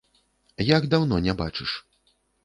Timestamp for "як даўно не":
0.77-1.35